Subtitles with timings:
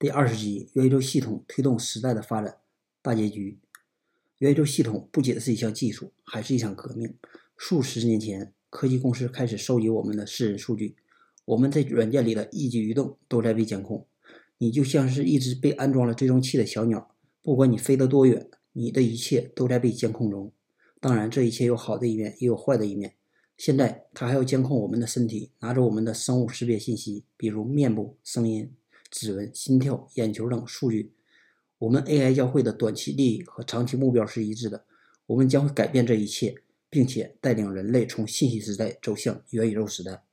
[0.00, 2.58] 第二十集：元宇宙系统推动时代的发展
[3.02, 3.58] 大结局。
[4.38, 7.16] 元宇宙系统不仅是一项技术，还是一场革命。
[7.56, 10.94] 数十年前，科技公司开始收集我们的私人数据，
[11.46, 14.06] 我们在软件里的一举一动都在被监控。
[14.58, 20.52] 你就像是一只被安装了追踪器的小鸟，不管你飞得多远，你的一切都在被监控中。
[21.00, 23.16] 当然，这一切有好的一面，也有坏的一面。
[23.56, 28.72] 现在，它还要监控我们的身体，拿着我们的生物识别信息，比如面部、声音、
[29.10, 31.14] 指纹、心跳、眼球等数据。
[31.78, 34.84] 我们 AI 教会的短期利益和长期目标是一致的，
[35.26, 36.54] 我们将会改变这一切，
[36.90, 40.24] 并且带领人类从信息时代走向元宇宙时代。